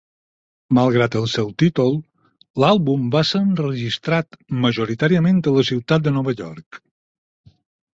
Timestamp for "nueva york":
6.21-6.87